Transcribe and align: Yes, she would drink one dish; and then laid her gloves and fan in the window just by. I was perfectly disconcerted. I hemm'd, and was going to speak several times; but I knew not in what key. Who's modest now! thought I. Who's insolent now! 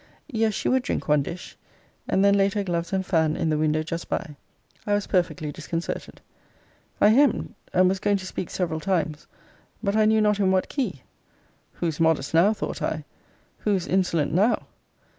Yes, 0.31 0.55
she 0.55 0.67
would 0.67 0.81
drink 0.81 1.07
one 1.07 1.21
dish; 1.21 1.55
and 2.07 2.25
then 2.25 2.33
laid 2.35 2.55
her 2.55 2.63
gloves 2.63 2.91
and 2.91 3.05
fan 3.05 3.35
in 3.35 3.51
the 3.51 3.57
window 3.59 3.83
just 3.83 4.09
by. 4.09 4.35
I 4.87 4.95
was 4.95 5.05
perfectly 5.05 5.51
disconcerted. 5.51 6.21
I 6.99 7.09
hemm'd, 7.09 7.53
and 7.71 7.87
was 7.87 7.99
going 7.99 8.17
to 8.17 8.25
speak 8.25 8.49
several 8.49 8.79
times; 8.79 9.27
but 9.83 9.95
I 9.95 10.05
knew 10.05 10.19
not 10.19 10.39
in 10.39 10.49
what 10.49 10.69
key. 10.69 11.03
Who's 11.73 11.99
modest 11.99 12.33
now! 12.33 12.51
thought 12.51 12.81
I. 12.81 13.05
Who's 13.59 13.85
insolent 13.85 14.33
now! 14.33 14.65